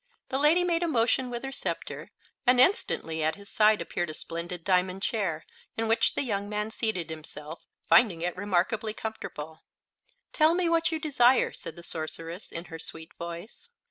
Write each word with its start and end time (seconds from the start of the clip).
The 0.29 0.39
lady 0.39 0.63
made 0.63 0.81
a 0.81 0.87
motion 0.87 1.29
with 1.29 1.43
her 1.43 1.51
scepter 1.51 2.09
and 2.47 2.59
instantly 2.59 3.21
at 3.21 3.35
his 3.35 3.49
side 3.49 3.81
appeared 3.81 4.09
a 4.09 4.15
splendid 4.15 4.63
diamond 4.63 5.03
chair, 5.03 5.45
in 5.77 5.87
which 5.87 6.15
the 6.15 6.23
young 6.23 6.49
man 6.49 6.71
seated 6.71 7.11
himself, 7.11 7.67
finding 7.87 8.23
it 8.23 8.35
remarkably 8.35 8.95
comfortable. 8.95 9.61
"Tell 10.33 10.55
me 10.55 10.67
what 10.67 10.91
you 10.91 10.97
desire," 10.97 11.53
said 11.53 11.75
the 11.75 11.83
sorceress, 11.83 12.51
in 12.51 12.65
her 12.65 12.79
sweet 12.79 13.13
voice. 13.19 13.69